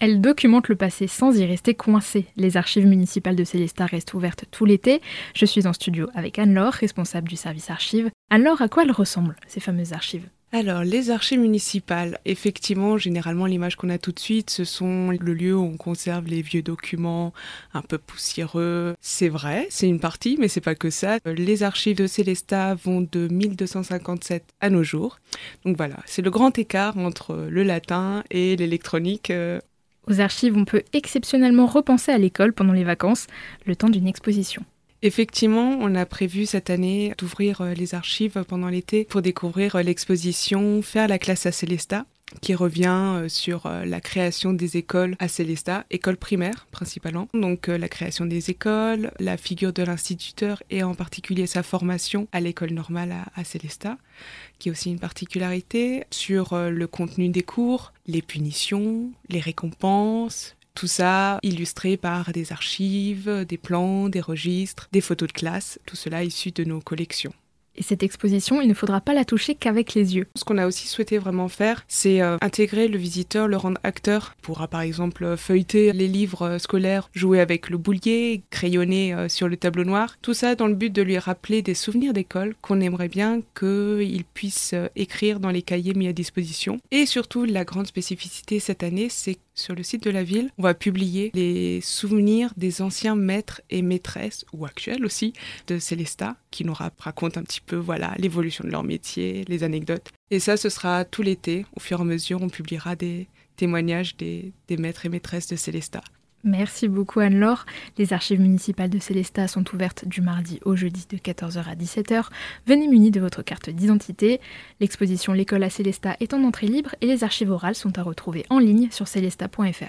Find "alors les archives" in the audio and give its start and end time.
10.52-11.38